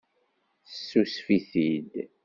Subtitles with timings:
[0.67, 1.93] Tessusef-it-id.